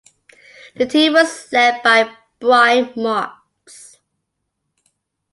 [0.77, 2.09] The team was led by
[2.39, 3.99] Brian Marks.